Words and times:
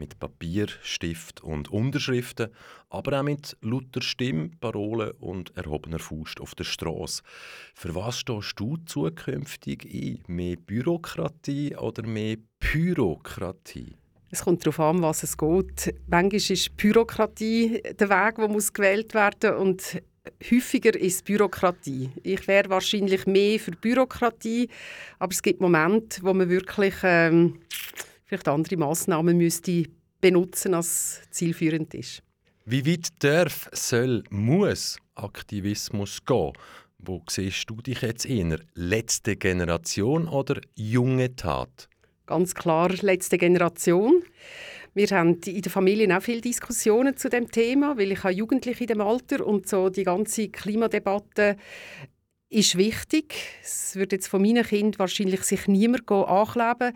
Mit 0.00 0.18
Papier, 0.18 0.66
Stift 0.80 1.42
und 1.42 1.70
Unterschriften, 1.70 2.48
aber 2.88 3.20
auch 3.20 3.22
mit 3.22 3.54
lauter 3.60 4.00
Stimme, 4.00 4.48
Parolen 4.58 5.10
und 5.20 5.54
erhobener 5.58 5.98
Faust 5.98 6.40
auf 6.40 6.54
der 6.54 6.64
Straße. 6.64 7.22
Für 7.74 7.94
was 7.94 8.20
stehst 8.20 8.58
du 8.58 8.78
zukünftig 8.78 9.84
ein? 9.84 10.24
Mehr 10.26 10.56
Bürokratie 10.56 11.76
oder 11.76 12.06
mehr 12.06 12.38
Pyrokratie? 12.60 13.94
Es 14.30 14.42
kommt 14.42 14.64
darauf 14.64 14.80
an, 14.80 15.02
was 15.02 15.22
es 15.22 15.36
geht. 15.36 15.94
Manchmal 16.06 16.34
ist 16.34 16.76
Bürokratie 16.78 17.82
der 17.82 18.08
Weg, 18.08 18.36
der 18.36 18.48
muss 18.48 18.72
gewählt 18.72 19.12
werden 19.12 19.56
und 19.56 20.00
häufiger 20.50 20.98
ist 20.98 21.26
Bürokratie. 21.26 22.08
Ich 22.22 22.48
wäre 22.48 22.70
wahrscheinlich 22.70 23.26
mehr 23.26 23.58
für 23.58 23.72
Bürokratie, 23.72 24.70
aber 25.18 25.32
es 25.32 25.42
gibt 25.42 25.60
Momente, 25.60 26.22
wo 26.22 26.32
man 26.32 26.48
wirklich 26.48 26.94
ähm, 27.02 27.60
vielleicht 28.30 28.48
andere 28.48 28.76
Massnahmen 28.76 29.36
müsste 29.36 29.86
benutzen, 30.20 30.74
als 30.74 31.20
zielführend 31.30 31.92
ist. 31.94 32.22
Wie 32.64 32.86
weit 32.86 33.08
darf, 33.18 33.68
soll, 33.72 34.22
muss 34.30 34.98
Aktivismus 35.16 36.24
gehen? 36.24 36.52
Wo 36.98 37.22
siehst 37.28 37.68
du 37.68 37.82
dich 37.82 38.02
jetzt 38.02 38.26
eher? 38.26 38.60
Letzte 38.74 39.34
Generation 39.34 40.28
oder 40.28 40.60
junge 40.76 41.34
Tat? 41.34 41.88
Ganz 42.26 42.54
klar 42.54 42.90
letzte 43.00 43.36
Generation. 43.36 44.22
Wir 44.94 45.08
haben 45.08 45.40
in 45.46 45.62
der 45.62 45.72
Familie 45.72 46.16
auch 46.16 46.22
viele 46.22 46.40
Diskussionen 46.40 47.16
zu 47.16 47.28
dem 47.28 47.50
Thema, 47.50 47.98
weil 47.98 48.12
ich 48.12 48.22
habe 48.22 48.34
Jugendliche 48.34 48.84
in 48.84 48.88
dem 48.88 49.00
Alter 49.00 49.44
und 49.44 49.68
so 49.68 49.88
die 49.88 50.04
ganze 50.04 50.50
Klimadebatte 50.50 51.56
ist 52.48 52.76
wichtig. 52.76 53.34
Es 53.62 53.96
wird 53.96 54.12
jetzt 54.12 54.28
von 54.28 54.42
meinen 54.42 54.64
Kindern 54.64 54.98
wahrscheinlich 54.98 55.42
sich 55.42 55.66
niemand 55.66 56.08
ankleben. 56.10 56.94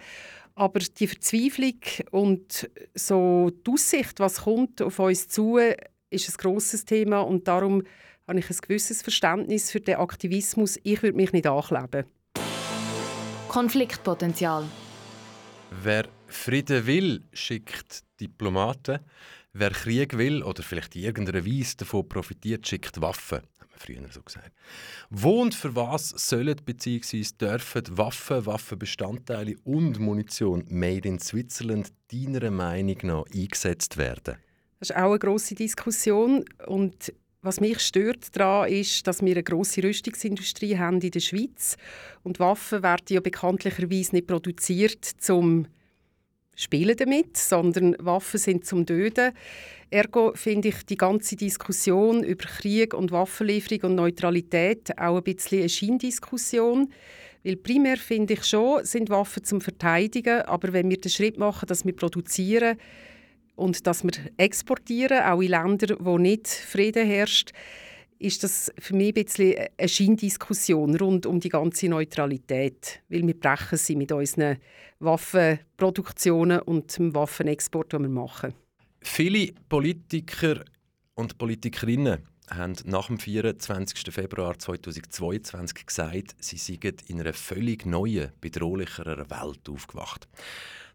Aber 0.56 0.78
die 0.78 1.06
Verzweiflung 1.08 1.80
und 2.12 2.70
so 2.94 3.50
die 3.50 3.70
Aussicht, 3.70 4.20
was 4.20 4.42
kommt 4.42 4.80
auf 4.82 5.00
uns 5.00 5.28
zu, 5.28 5.58
ist 6.10 6.28
ein 6.28 6.34
grosses 6.36 6.84
Thema 6.84 7.20
und 7.20 7.48
darum 7.48 7.82
habe 8.28 8.38
ich 8.38 8.48
ein 8.48 8.56
gewisses 8.62 9.02
Verständnis 9.02 9.70
für 9.70 9.80
den 9.80 9.96
Aktivismus. 9.96 10.78
Ich 10.84 11.02
würde 11.02 11.16
mich 11.16 11.32
nicht 11.32 11.46
ankleben. 11.46 12.04
Konfliktpotenzial. 13.48 14.64
Wer 15.82 16.06
Frieden 16.28 16.86
will, 16.86 17.22
schickt 17.32 18.04
Diplomaten. 18.20 19.00
Wer 19.52 19.70
Krieg 19.70 20.16
will 20.16 20.42
oder 20.42 20.62
vielleicht 20.62 20.96
in 20.96 21.02
irgendeiner 21.02 21.44
Weise 21.44 21.76
davon 21.76 22.08
profitiert, 22.08 22.66
schickt 22.66 23.00
Waffen. 23.00 23.40
Man 23.74 23.80
früher 23.80 24.12
so 24.12 24.22
gesagt. 24.22 24.52
Wo 25.10 25.42
und 25.42 25.54
für 25.54 25.74
was 25.74 26.10
sollen 26.10 26.56
bzw. 26.64 27.24
dürfen 27.40 27.82
Waffen, 27.98 28.46
Waffenbestandteile 28.46 29.56
und 29.64 29.98
Munition 29.98 30.64
made 30.68 31.08
in 31.08 31.18
Switzerland 31.18 31.92
deiner 32.12 32.50
Meinung 32.50 32.98
nach 33.02 33.24
eingesetzt 33.34 33.96
werden? 33.96 34.36
Das 34.80 34.90
ist 34.90 34.96
auch 34.96 35.10
eine 35.10 35.18
grosse 35.18 35.54
Diskussion 35.54 36.44
und 36.66 37.12
was 37.42 37.60
mich 37.60 37.80
stört 37.80 38.36
daran 38.36 38.70
ist, 38.70 39.06
dass 39.06 39.20
wir 39.20 39.32
eine 39.32 39.42
grosse 39.42 39.82
Rüstungsindustrie 39.82 40.78
haben 40.78 41.00
in 41.00 41.10
der 41.10 41.20
Schweiz 41.20 41.76
und 42.22 42.40
Waffen 42.40 42.82
werden 42.82 43.06
ja 43.10 43.20
bekanntlicherweise 43.20 44.14
nicht 44.14 44.26
produziert 44.26 45.04
zum 45.04 45.66
Spielen 46.56 46.96
damit, 46.96 47.36
sondern 47.36 47.96
Waffen 47.98 48.38
sind 48.38 48.64
zum 48.64 48.86
Töten. 48.86 49.32
Ergo 49.90 50.32
finde 50.34 50.68
ich 50.68 50.86
die 50.86 50.96
ganze 50.96 51.36
Diskussion 51.36 52.24
über 52.24 52.44
Krieg 52.44 52.94
und 52.94 53.12
Waffenlieferung 53.12 53.90
und 53.90 53.96
Neutralität 53.96 54.98
auch 54.98 55.16
ein 55.16 55.22
bisschen 55.22 55.60
eine 55.60 55.68
Scheindiskussion. 55.68 56.92
Weil 57.44 57.56
primär 57.56 57.96
finde 57.96 58.34
ich 58.34 58.44
schon, 58.44 58.84
sind 58.84 59.10
Waffen 59.10 59.44
zum 59.44 59.60
Verteidigen, 59.60 60.42
aber 60.42 60.72
wenn 60.72 60.88
wir 60.88 61.00
den 61.00 61.10
Schritt 61.10 61.38
machen, 61.38 61.66
dass 61.66 61.84
wir 61.84 61.94
produzieren 61.94 62.78
und 63.54 63.86
dass 63.86 64.02
wir 64.02 64.12
exportieren, 64.36 65.22
auch 65.22 65.42
in 65.42 65.50
Länder, 65.50 65.96
wo 66.00 66.18
nicht 66.18 66.48
Frieden 66.48 67.06
herrscht, 67.06 67.52
ist 68.24 68.42
das 68.42 68.72
für 68.78 68.94
mich 68.94 69.08
ein 69.08 69.24
bisschen 69.24 69.54
eine 69.76 69.88
Scheindiskussion 69.88 70.96
rund 70.96 71.26
um 71.26 71.40
die 71.40 71.50
ganze 71.50 71.88
Neutralität, 71.88 73.02
weil 73.08 73.26
wir 73.26 73.38
brechen 73.38 73.76
sie 73.76 73.96
mit 73.96 74.12
unseren 74.12 74.56
Waffenproduktionen 74.98 76.60
und 76.60 76.96
dem 76.96 77.14
Waffenexport, 77.14 77.92
den 77.92 78.02
wir 78.02 78.08
machen. 78.08 78.54
Viele 79.02 79.52
Politiker 79.68 80.64
und 81.14 81.36
Politikerinnen 81.36 82.26
haben 82.50 82.74
nach 82.84 83.08
dem 83.08 83.18
24. 83.18 84.12
Februar 84.12 84.58
2022 84.58 85.86
gesagt, 85.86 86.34
sie 86.38 86.56
seien 86.56 86.96
in 87.06 87.20
einer 87.20 87.34
völlig 87.34 87.84
neuen, 87.84 88.32
bedrohlicheren 88.40 89.30
Welt 89.30 89.68
aufgewacht. 89.68 90.28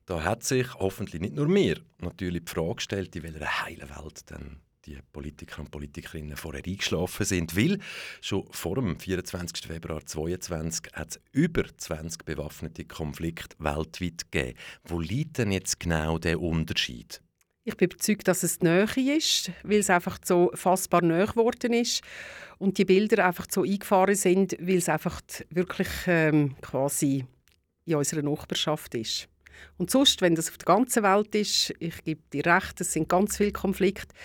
Da 0.06 0.24
hat 0.24 0.44
sich 0.44 0.74
hoffentlich 0.76 1.22
nicht 1.22 1.36
nur 1.36 1.48
mir 1.48 1.80
natürlich 2.00 2.46
die 2.46 2.52
Frage 2.52 2.76
gestellt, 2.76 3.16
in 3.16 3.24
welcher 3.24 3.66
heilen 3.66 3.90
Welt 3.90 4.30
denn 4.32 4.58
die 4.96 5.02
Politiker 5.12 5.62
und 5.62 5.72
Politikerinnen 5.72 6.36
vorher 6.38 6.64
eingeschlafen 6.66 7.26
sind. 7.26 7.56
Weil 7.56 7.80
schon 8.22 8.46
vor 8.52 8.76
dem 8.76 9.00
24. 9.00 9.68
Februar 9.68 10.06
2022 10.06 10.94
hat 10.94 11.12
es 11.12 11.22
über 11.32 11.64
20 11.78 12.26
bewaffnete 12.26 12.86
Konflikte 12.86 13.56
weltweit 13.60 14.32
gegeben. 14.32 14.58
Wo 14.84 15.00
liegt 15.00 15.38
denn 15.38 15.52
jetzt 15.52 15.80
genau 15.80 16.18
der 16.18 16.42
Unterschied? 16.42 17.22
Ich 17.66 17.78
bin 17.78 17.90
überzeugt, 17.90 18.28
dass 18.28 18.44
es 18.44 18.62
Nähe 18.62 18.88
ist, 19.16 19.52
weil 19.64 19.80
es 19.80 19.90
einfach 19.90 20.18
so 20.24 20.50
fassbar 20.56 21.04
näher 21.04 21.28
geworden 21.28 21.74
ist 21.74 22.02
und 22.58 22.78
die 22.78 22.86
Bilder 22.86 23.26
einfach 23.26 23.46
so 23.50 23.64
eingefahren 23.64 24.16
sind, 24.16 24.56
weil 24.60 24.78
es 24.78 24.90
einfach 24.90 25.22
wirklich 25.52 25.90
ähm, 26.08 26.56
quasi 26.62 27.26
in 27.86 27.96
unserer 27.96 28.24
Nachbarschaft 28.24 28.96
ist. 28.96 29.30
Und 29.78 29.92
sonst, 29.92 30.22
wenn 30.22 30.36
das 30.36 30.50
auf 30.50 30.58
der 30.58 30.66
ganzen 30.66 31.04
Welt 31.04 31.36
ist, 31.36 31.74
ich 31.80 32.04
gebe 32.04 32.22
dir 32.34 32.46
recht, 32.46 32.80
es 32.82 32.94
sind 32.94 33.10
ganz 33.10 33.38
viele 33.38 33.52
Konflikte, 33.52 34.16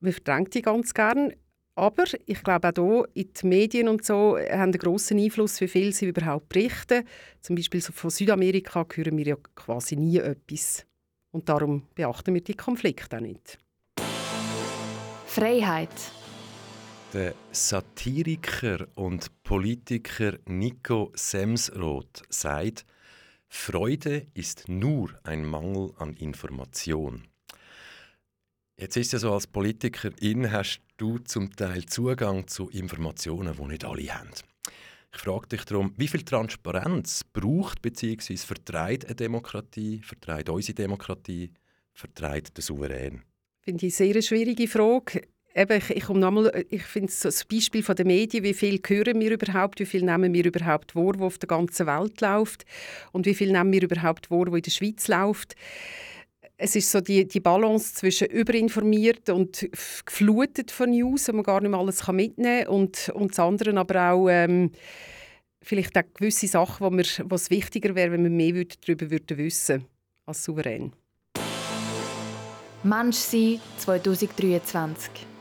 man 0.00 0.12
verdrängt 0.12 0.54
die 0.54 0.62
ganz 0.62 0.94
gern. 0.94 1.32
Aber 1.76 2.04
ich 2.26 2.42
glaube 2.42 2.68
auch 2.68 2.74
hier, 2.74 3.08
in 3.14 3.32
den 3.32 3.48
Medien 3.48 3.88
und 3.88 4.04
so 4.04 4.36
haben 4.38 4.62
einen 4.62 4.72
grossen 4.72 5.18
Einfluss, 5.18 5.60
wie 5.60 5.68
viel 5.68 5.92
sie 5.92 6.06
überhaupt 6.06 6.48
berichten. 6.48 7.04
Zum 7.40 7.56
Beispiel 7.56 7.80
so 7.80 7.92
von 7.92 8.10
Südamerika 8.10 8.86
hören 8.94 9.18
wir 9.18 9.26
ja 9.26 9.36
quasi 9.56 9.96
nie 9.96 10.18
etwas. 10.18 10.86
Und 11.32 11.48
darum 11.48 11.82
beachten 11.96 12.32
wir 12.32 12.42
die 12.42 12.54
Konflikte 12.54 13.16
auch 13.16 13.20
nicht. 13.20 13.58
Freiheit. 15.26 15.90
Der 17.12 17.34
Satiriker 17.50 18.86
und 18.94 19.42
Politiker 19.42 20.34
Nico 20.46 21.10
Semsroth 21.14 22.22
sagt, 22.28 22.84
Freude 23.48 24.26
ist 24.34 24.68
nur 24.68 25.10
ein 25.22 25.44
Mangel 25.44 25.92
an 25.96 26.14
Information. 26.14 27.24
Jetzt 28.76 28.96
ist 28.96 29.06
es 29.06 29.12
ja 29.12 29.18
so, 29.20 29.32
als 29.32 29.46
Politikerin 29.46 30.50
hast 30.50 30.80
du 30.96 31.18
zum 31.18 31.54
Teil 31.54 31.86
Zugang 31.86 32.48
zu 32.48 32.68
Informationen, 32.70 33.54
die 33.56 33.64
nicht 33.66 33.84
alle 33.84 34.12
haben. 34.12 34.30
Ich 35.14 35.20
frage 35.20 35.46
dich 35.46 35.64
darum, 35.64 35.94
wie 35.96 36.08
viel 36.08 36.22
Transparenz 36.22 37.22
braucht 37.22 37.82
bzw. 37.82 38.36
vertreibt 38.36 39.06
eine 39.06 39.14
Demokratie, 39.14 40.00
vertreibt 40.02 40.48
unsere 40.48 40.74
Demokratie, 40.74 41.52
vertreibt 41.92 42.56
der 42.56 42.64
Souverän? 42.64 43.22
Finde 43.60 43.86
ich 43.86 44.00
eine 44.00 44.12
sehr 44.12 44.22
schwierige 44.22 44.66
Frage. 44.66 45.22
Eben, 45.54 45.78
ich, 45.78 45.90
ich, 45.90 46.08
ich 46.70 46.82
finde 46.82 47.12
so 47.12 47.28
das 47.28 47.44
Beispiel 47.44 47.84
von 47.84 47.94
den 47.94 48.08
Medien, 48.08 48.42
wie 48.42 48.54
viel 48.54 48.80
hören 48.84 49.20
wir 49.20 49.30
überhaupt, 49.30 49.78
wie 49.78 49.86
viel 49.86 50.02
nehmen 50.02 50.34
wir 50.34 50.46
überhaupt 50.46 50.96
wahr, 50.96 51.12
was 51.14 51.26
auf 51.26 51.38
der 51.38 51.46
ganzen 51.46 51.86
Welt 51.86 52.20
läuft 52.20 52.64
und 53.12 53.24
wie 53.24 53.34
viel 53.34 53.52
nehmen 53.52 53.72
wir 53.72 53.84
überhaupt 53.84 54.32
wahr, 54.32 54.46
was 54.48 54.56
in 54.56 54.62
der 54.62 54.70
Schweiz 54.72 55.06
läuft. 55.06 55.54
Es 56.56 56.76
ist 56.76 56.90
so 56.90 57.00
die, 57.00 57.26
die 57.26 57.40
Balance 57.40 57.94
zwischen 57.94 58.28
überinformiert 58.28 59.28
und 59.28 59.68
geflutet 60.06 60.70
von 60.70 60.90
News, 60.90 61.28
wo 61.28 61.32
man 61.32 61.42
gar 61.42 61.60
nicht 61.60 61.70
mehr 61.70 61.80
alles 61.80 62.06
mitnehmen 62.06 62.64
kann 62.64 62.74
und, 62.74 63.08
und 63.10 63.32
das 63.32 63.40
andere 63.40 63.76
aber 63.76 64.12
auch 64.12 64.28
ähm, 64.28 64.70
vielleicht 65.62 65.96
auch 65.98 66.02
gewisse 66.14 66.46
Sachen, 66.46 66.86
wo, 66.86 66.90
wir, 66.90 67.04
wo 67.24 67.34
es 67.34 67.50
wichtiger 67.50 67.94
wäre, 67.94 68.12
wenn 68.12 68.22
wir 68.22 68.30
mehr 68.30 68.64
darüber 68.86 69.10
würden 69.10 69.36
wissen 69.36 69.84
als 70.26 70.44
souverän. 70.44 70.92
Mensch 72.84 73.16
sein 73.16 73.60
2023 73.78 75.33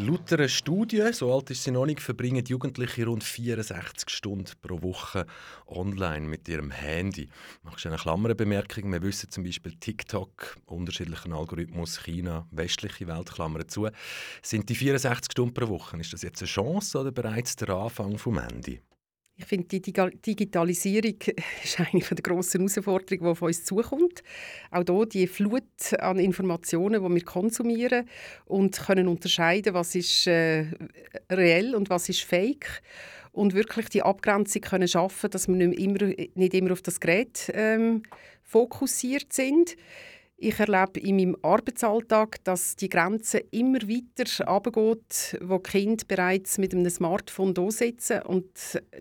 Laut 0.00 0.32
einer 0.32 0.46
Studie, 0.46 1.12
so 1.12 1.34
alt 1.34 1.50
ist 1.50 1.64
sie 1.64 1.72
noch 1.72 1.84
nicht, 1.84 2.00
verbringen 2.00 2.44
Jugendliche 2.44 3.06
rund 3.06 3.24
64 3.24 4.08
Stunden 4.08 4.52
pro 4.62 4.80
Woche 4.80 5.26
online 5.66 6.26
mit 6.28 6.48
ihrem 6.48 6.70
Handy. 6.70 7.28
Machst 7.64 7.84
du 7.84 7.88
eine 7.88 7.98
Klammerbemerkung? 7.98 8.92
Wir 8.92 9.02
wissen 9.02 9.28
zum 9.28 9.42
Beispiel 9.42 9.72
TikTok, 9.72 10.56
unterschiedlichen 10.66 11.32
Algorithmus, 11.32 12.04
China, 12.04 12.46
westliche 12.52 13.08
Welt, 13.08 13.32
Klammern 13.32 13.68
zu. 13.68 13.88
Sind 14.40 14.68
die 14.68 14.76
64 14.76 15.32
Stunden 15.32 15.54
pro 15.54 15.68
Woche, 15.68 15.96
ist 15.96 16.12
das 16.12 16.22
jetzt 16.22 16.42
eine 16.42 16.48
Chance 16.48 17.00
oder 17.00 17.10
bereits 17.10 17.56
der 17.56 17.70
Anfang 17.70 18.18
vom 18.18 18.38
Handy? 18.38 18.80
Ich 19.40 19.44
finde, 19.44 19.68
die 19.68 19.80
Digitalisierung 19.80 21.14
ist 21.64 21.78
eine 21.78 22.00
der 22.00 22.22
grossen 22.22 22.60
Herausforderungen, 22.60 23.20
die 23.22 23.30
auf 23.30 23.42
uns 23.42 23.64
zukommt. 23.64 24.24
Auch 24.72 24.82
hier 24.84 25.06
die 25.06 25.26
Flut 25.28 25.62
an 26.00 26.18
Informationen, 26.18 27.04
die 27.04 27.14
wir 27.14 27.24
konsumieren 27.24 28.08
und 28.46 28.76
können 28.84 29.06
unterscheiden, 29.06 29.74
was 29.74 29.94
ist 29.94 30.26
äh, 30.26 30.66
reell 31.30 31.76
und 31.76 31.88
was 31.88 32.08
ist 32.08 32.22
fake 32.22 32.82
und 33.30 33.54
wirklich 33.54 33.88
die 33.88 34.02
Abgrenzung 34.02 34.62
können 34.62 34.88
schaffen, 34.88 35.30
dass 35.30 35.46
wir 35.46 35.54
nicht 35.54 35.78
immer, 35.78 36.12
nicht 36.34 36.54
immer 36.54 36.72
auf 36.72 36.82
das 36.82 36.98
Gerät 36.98 37.52
ähm, 37.54 38.02
fokussiert 38.42 39.32
sind. 39.32 39.76
Ich 40.40 40.60
erlebe 40.60 41.00
in 41.00 41.16
meinem 41.16 41.36
Arbeitsalltag, 41.42 42.44
dass 42.44 42.76
die 42.76 42.88
Grenze 42.88 43.38
immer 43.50 43.80
weiter 43.80 44.46
runtergeht, 44.46 45.36
wo 45.42 45.58
die 45.58 45.68
Kinder 45.68 46.04
bereits 46.06 46.58
mit 46.58 46.72
einem 46.72 46.88
Smartphone 46.88 47.54
da 47.54 47.68
sitzen 47.72 48.22
und 48.22 48.46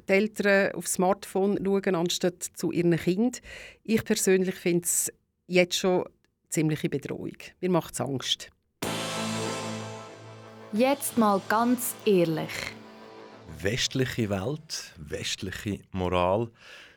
die 0.10 0.12
Eltern 0.12 0.74
aufs 0.74 0.94
Smartphone 0.94 1.60
schauen, 1.64 1.94
anstatt 1.94 2.42
zu 2.42 2.72
ihren 2.72 2.98
Kindern. 2.98 3.40
Ich 3.84 4.04
persönlich 4.04 4.56
finde 4.56 4.86
es 4.86 5.14
jetzt 5.46 5.76
schon 5.76 6.06
ziemliche 6.50 6.90
Bedrohung. 6.90 7.38
Mir 7.62 7.70
macht 7.70 7.94
es 7.94 8.02
Angst. 8.02 8.50
Jetzt 10.74 11.20
mal 11.20 11.40
ganz 11.48 11.94
ehrlich. 12.06 12.50
Westliche 13.62 14.32
Welt, 14.32 14.92
westliche 14.98 15.82
Moral, 15.92 16.50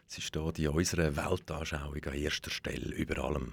sie 0.07 0.23
steht 0.23 0.59
in 0.59 0.69
unserer 0.69 1.15
Weltanschauung 1.15 2.03
an 2.07 2.15
erster 2.15 2.51
Stelle 2.51 2.95
über 2.95 3.23
allem 3.23 3.53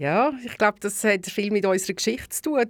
Ja, 0.00 0.32
ich 0.46 0.56
glaube, 0.56 0.78
das 0.80 1.04
hat 1.04 1.26
viel 1.26 1.50
mit 1.50 1.66
unserer 1.66 1.92
Geschichte 1.92 2.30
zu 2.30 2.40
tun, 2.40 2.64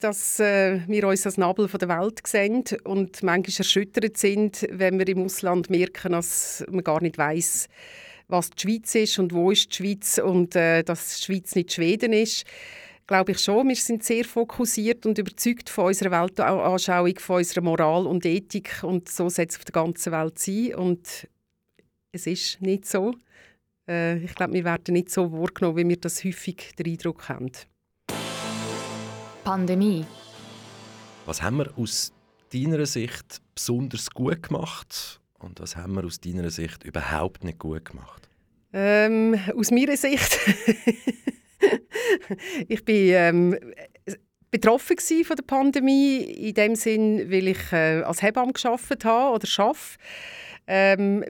dass 0.00 0.40
äh, 0.40 0.80
wir 0.88 1.06
uns 1.06 1.24
als 1.24 1.38
Nabel 1.38 1.68
der 1.68 1.88
Welt 1.88 2.26
sehen 2.26 2.64
und 2.82 3.22
manchmal 3.22 3.54
erschüttert 3.56 4.16
sind, 4.16 4.66
wenn 4.68 4.98
wir 4.98 5.06
im 5.06 5.22
Ausland 5.22 5.70
merken, 5.70 6.10
dass 6.10 6.64
man 6.68 6.82
gar 6.82 7.00
nicht 7.00 7.18
weiß, 7.18 7.68
was 8.26 8.50
die 8.50 8.62
Schweiz 8.62 8.96
ist 8.96 9.20
und 9.20 9.32
wo 9.32 9.52
ist 9.52 9.70
die 9.70 9.76
Schweiz 9.76 10.18
und 10.18 10.56
äh, 10.56 10.82
dass 10.82 11.18
die 11.18 11.22
Schweiz 11.22 11.54
nicht 11.54 11.72
Schweden 11.72 12.12
ist. 12.12 12.46
Glaube 13.06 13.30
ich 13.30 13.38
schon. 13.38 13.68
Wir 13.68 13.76
sind 13.76 14.02
sehr 14.02 14.24
fokussiert 14.24 15.06
und 15.06 15.18
überzeugt 15.18 15.70
von 15.70 15.84
unserer 15.84 16.10
Weltanschauung, 16.10 17.16
von 17.20 17.36
unserer 17.36 17.62
Moral 17.62 18.08
und 18.08 18.26
Ethik 18.26 18.82
und 18.82 19.08
so 19.08 19.28
soll 19.28 19.46
es 19.48 19.56
auf 19.56 19.64
der 19.64 19.84
ganzen 19.84 20.10
Welt 20.10 20.36
sein 20.36 20.74
und 20.74 21.28
es 22.10 22.26
ist 22.26 22.60
nicht 22.60 22.86
so. 22.86 23.14
Äh, 23.92 24.18
ich 24.18 24.34
glaube, 24.34 24.54
wir 24.54 24.64
werden 24.64 24.94
nicht 24.94 25.10
so 25.10 25.30
wahrgenommen, 25.32 25.76
wie 25.76 25.88
wir 25.90 25.96
das 25.96 26.24
häufig 26.24 26.72
den 26.78 26.92
Eindruck 26.92 27.28
haben. 27.28 27.50
Pandemie. 29.44 30.06
Was 31.26 31.42
haben 31.42 31.58
wir 31.58 31.76
aus 31.76 32.12
deiner 32.52 32.86
Sicht 32.86 33.42
besonders 33.54 34.10
gut 34.10 34.44
gemacht 34.44 35.20
und 35.38 35.60
was 35.60 35.76
haben 35.76 35.94
wir 35.94 36.04
aus 36.04 36.20
deiner 36.20 36.50
Sicht 36.50 36.84
überhaupt 36.84 37.44
nicht 37.44 37.58
gut 37.58 37.84
gemacht? 37.84 38.28
Ähm, 38.72 39.38
aus 39.54 39.70
meiner 39.70 39.96
Sicht, 39.96 40.38
ich 42.68 42.84
bin 42.84 43.08
ähm, 43.10 43.58
betroffen 44.50 44.96
von 45.24 45.36
der 45.36 45.44
Pandemie 45.44 46.18
in 46.18 46.54
dem 46.54 46.76
Sinn, 46.76 47.30
weil 47.30 47.48
ich 47.48 47.72
äh, 47.72 48.02
als 48.02 48.22
Hebamme 48.22 48.52
geschafft 48.52 49.04
habe 49.04 49.34
oder 49.34 49.46
schaffe. 49.46 49.98
Ähm, 50.66 51.24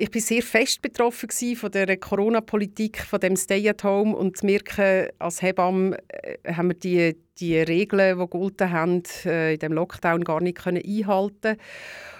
ich 0.00 0.10
bin 0.12 0.22
sehr 0.22 0.42
fest 0.42 0.80
betroffen 0.80 1.28
von 1.56 1.72
der 1.72 1.96
Corona-Politik, 1.96 2.98
von 2.98 3.18
dem 3.18 3.34
Stay-at-Home 3.34 4.14
und 4.14 4.36
zu 4.36 4.46
merken, 4.46 5.08
als 5.18 5.42
Hebamme 5.42 5.98
äh, 6.08 6.54
haben 6.54 6.68
wir 6.68 6.74
die, 6.74 7.16
die 7.40 7.58
Regeln, 7.58 8.16
die 8.16 8.20
gegolten 8.20 8.70
haben, 8.70 9.02
äh, 9.24 9.54
in 9.54 9.58
dem 9.58 9.72
Lockdown 9.72 10.22
gar 10.22 10.40
nicht 10.40 10.58
können 10.58 10.82
einhalten. 10.86 11.56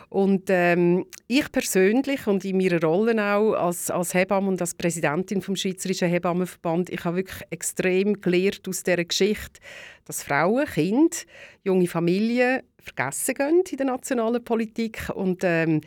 Und 0.09 0.45
ähm, 0.49 1.07
ich 1.29 1.53
persönlich 1.53 2.27
und 2.27 2.45
in 2.45 2.57
meiner 2.57 2.81
Rolle 2.81 3.23
auch 3.23 3.53
als, 3.53 3.91
als 3.91 4.13
Hebamme 4.15 4.49
und 4.49 4.61
als 4.61 4.75
Präsidentin 4.75 5.41
vom 5.41 5.55
Schweizerischen 5.55 6.09
Hebammenverband, 6.09 6.91
ich 6.91 7.05
habe 7.05 7.19
wirklich 7.19 7.43
extrem 7.51 8.21
gelernt 8.21 8.67
aus 8.69 8.83
dieser 8.83 9.05
Geschichte, 9.05 9.61
dass 10.05 10.25
Frauen, 10.25 10.67
Kinder, 10.67 11.17
junge 11.63 11.87
Familien 11.87 12.63
vergessen 12.79 13.35
gehen 13.35 13.63
in 13.71 13.77
der 13.77 13.87
nationalen 13.87 14.43
Politik. 14.43 15.11
Und 15.15 15.43
ähm, 15.45 15.83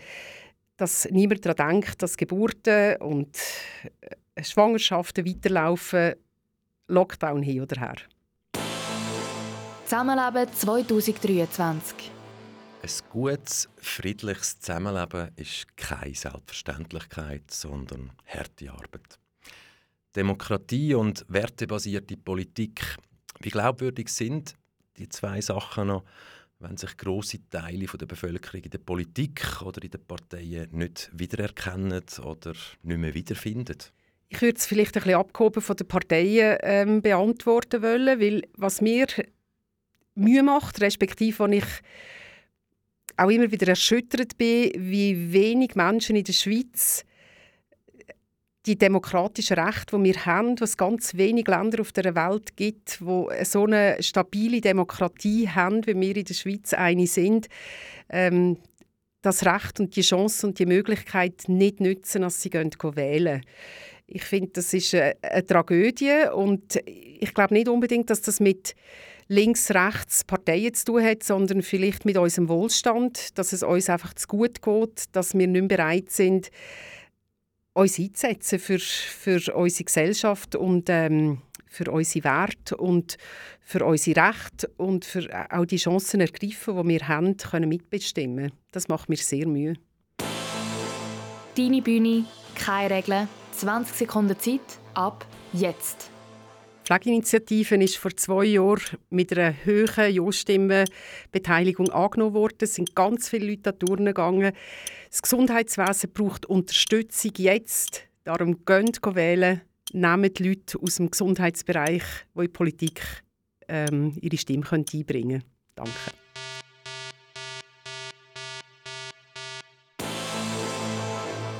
dass 0.81 1.07
niemand 1.11 1.45
daran 1.45 1.81
denkt, 1.81 2.01
dass 2.01 2.17
Geburten 2.17 2.95
und 2.97 3.37
äh, 4.35 4.43
Schwangerschaften 4.43 5.23
weiterlaufen, 5.25 6.15
Lockdown 6.87 7.43
hin 7.43 7.61
oder 7.61 7.79
her. 7.79 7.95
Zusammenleben 9.85 10.51
2023. 10.51 12.11
Ein 12.81 12.89
gutes, 13.11 13.69
friedliches 13.77 14.59
Zusammenleben 14.59 15.29
ist 15.35 15.77
keine 15.77 16.15
Selbstverständlichkeit, 16.15 17.51
sondern 17.51 18.11
harte 18.25 18.71
Arbeit. 18.71 19.19
Demokratie 20.15 20.95
und 20.95 21.23
wertebasierte 21.27 22.17
Politik, 22.17 22.97
wie 23.39 23.49
glaubwürdig 23.49 24.09
sind 24.09 24.55
die 24.97 25.09
zwei 25.09 25.41
Sachen 25.41 25.87
noch, 25.87 26.03
wenn 26.61 26.77
sich 26.77 26.95
große 26.97 27.49
Teile 27.49 27.85
der 27.85 28.05
Bevölkerung 28.05 28.63
in 28.63 28.69
der 28.69 28.77
Politik 28.77 29.61
oder 29.61 29.83
in 29.83 29.91
den 29.91 30.05
Parteien 30.05 30.69
nicht 30.71 31.09
wiedererkennen 31.13 32.03
oder 32.23 32.53
nicht 32.83 32.97
mehr 32.97 33.13
wiederfinden? 33.13 33.77
Ich 34.29 34.41
würde 34.41 34.57
es 34.57 34.65
vielleicht 34.65 34.95
ein 34.95 35.03
bisschen 35.03 35.19
abgehoben 35.19 35.61
von 35.61 35.75
den 35.75 35.87
Parteien 35.87 36.57
ähm, 36.61 37.01
beantworten 37.01 37.81
wollen, 37.81 38.19
weil 38.19 38.43
was 38.55 38.79
mir 38.79 39.07
Mühe 40.15 40.43
macht, 40.43 40.81
respektive 40.81 41.39
was 41.39 41.51
ich 41.51 41.65
auch 43.17 43.29
immer 43.29 43.51
wieder 43.51 43.67
erschüttert 43.67 44.37
bin, 44.37 44.71
wie 44.77 45.33
wenig 45.33 45.75
Menschen 45.75 46.15
in 46.15 46.23
der 46.23 46.33
Schweiz 46.33 47.05
die 48.65 48.77
demokratischen 48.77 49.57
Rechte, 49.57 49.97
die 49.97 50.03
wir 50.03 50.25
haben, 50.25 50.59
was 50.59 50.77
ganz 50.77 51.15
wenige 51.15 51.51
Länder 51.51 51.81
auf 51.81 51.91
der 51.91 52.13
Welt 52.15 52.55
gibt, 52.55 53.03
wo 53.03 53.29
so 53.43 53.65
eine 53.65 53.97
stabile 54.01 54.61
Demokratie 54.61 55.49
haben, 55.49 55.85
wie 55.87 55.99
wir 55.99 56.15
in 56.15 56.25
der 56.25 56.33
Schweiz 56.33 56.73
eine 56.73 57.07
sind, 57.07 57.47
ähm, 58.09 58.57
das 59.23 59.45
Recht 59.45 59.79
und 59.79 59.95
die 59.95 60.01
Chance 60.01 60.47
und 60.47 60.59
die 60.59 60.65
Möglichkeit 60.65 61.43
nicht 61.47 61.79
nützen, 61.79 62.21
dass 62.21 62.41
sie 62.41 62.51
wählen. 62.51 63.41
Ich 64.07 64.23
finde, 64.23 64.51
das 64.53 64.73
ist 64.73 64.93
eine, 64.93 65.15
eine 65.21 65.45
Tragödie 65.45 66.27
und 66.33 66.79
ich 66.85 67.33
glaube 67.33 67.53
nicht 67.53 67.69
unbedingt, 67.69 68.09
dass 68.09 68.21
das 68.21 68.39
mit 68.39 68.75
links-rechts 69.27 70.25
Parteien 70.25 70.73
zu 70.73 70.85
tun 70.85 71.03
hat, 71.03 71.23
sondern 71.23 71.61
vielleicht 71.61 72.03
mit 72.03 72.17
unserem 72.17 72.49
Wohlstand, 72.49 73.37
dass 73.37 73.53
es 73.53 73.63
uns 73.63 73.89
einfach 73.89 74.13
zu 74.13 74.27
gut 74.27 74.61
geht, 74.61 75.05
dass 75.13 75.33
wir 75.33 75.47
nicht 75.47 75.67
bereit 75.69 76.11
sind, 76.11 76.51
uns 77.73 77.99
einzusetzen 77.99 78.59
für, 78.59 78.79
für 78.79 79.55
unsere 79.55 79.83
Gesellschaft 79.85 80.55
und 80.55 80.89
ähm, 80.89 81.41
für 81.67 81.89
unsere 81.89 82.25
Werte 82.25 82.75
und 82.75 83.17
für 83.61 83.85
unsere 83.85 84.27
Rechte 84.27 84.69
und 84.77 85.05
für 85.05 85.29
auch 85.49 85.65
die 85.65 85.77
Chancen 85.77 86.19
ergreifen, 86.19 86.75
die 86.75 86.89
wir 86.89 87.07
haben, 87.07 87.37
können 87.37 87.69
mitbestimmen. 87.69 88.51
Das 88.71 88.89
macht 88.89 89.07
mir 89.07 89.17
sehr 89.17 89.47
Mühe. 89.47 89.75
Deine 91.55 91.81
Bühne, 91.81 92.25
keine 92.55 92.95
Regeln, 92.95 93.29
20 93.53 93.95
Sekunden 93.95 94.37
Zeit, 94.37 94.59
ab 94.93 95.25
jetzt. 95.53 96.10
Die 96.91 96.97
Pflegeinitiative 96.97 97.81
ist 97.81 97.95
vor 97.95 98.11
zwei 98.17 98.43
Jahren 98.43 98.97
mit 99.09 99.31
einer 99.31 99.53
hohen 99.65 100.13
Ja-Stimmenbeteiligung 100.13 101.89
angenommen 101.89 102.33
worden. 102.33 102.57
Es 102.59 102.75
sind 102.75 102.93
ganz 102.93 103.29
viele 103.29 103.47
Leute 103.47 103.61
da 103.61 103.71
durchgegangen. 103.71 104.51
Das 105.09 105.21
Gesundheitswesen 105.21 106.11
braucht 106.11 106.47
Unterstützung 106.47 107.31
jetzt. 107.37 108.03
Darum 108.25 108.65
gehen 108.65 108.91
wählen 109.13 109.61
nehmen 109.93 110.33
die 110.33 110.49
Leute 110.49 110.77
aus 110.81 110.97
dem 110.97 111.09
Gesundheitsbereich, 111.09 112.03
die 112.35 112.39
in 112.39 112.41
die 112.41 112.47
Politik 112.49 113.01
ähm, 113.69 114.17
ihre 114.19 114.37
Stimme 114.37 114.65
einbringen 114.69 115.05
können. 115.05 115.43
Danke. 115.75 115.91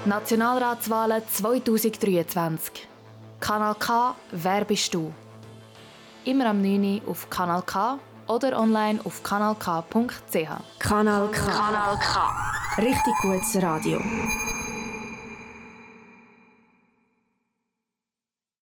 Nationalratswahlen 0.05 1.21
2023. 1.25 2.90
Kanal 3.41 3.73
K, 3.73 4.15
wer 4.31 4.65
bist 4.65 4.93
du? 4.93 5.11
Immer 6.25 6.45
am 6.51 6.61
9. 6.61 7.01
Uhr 7.03 7.09
auf 7.09 7.27
Kanal 7.27 7.63
K 7.63 7.97
oder 8.27 8.57
online 8.57 8.99
auf 9.03 9.23
kanalk.ch. 9.23 10.47
Kanal 10.77 11.27
K. 11.31 11.51
Kanal 11.51 11.97
K. 11.97 12.77
Richtig 12.77 13.13
gutes 13.23 13.61
Radio. 13.63 13.99